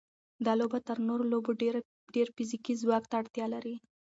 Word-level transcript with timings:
دا 0.45 0.53
لوبه 0.59 0.79
تر 0.87 0.97
نورو 1.07 1.23
لوبو 1.31 1.51
ډېر 2.15 2.27
فزیکي 2.35 2.73
ځواک 2.81 3.03
ته 3.09 3.15
اړتیا 3.21 3.45
لري. 3.53 3.75